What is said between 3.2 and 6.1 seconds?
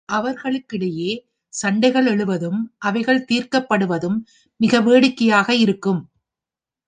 தீர்க்கப்படுவதும் மிக வேடிக்கையாக இருக்கும்.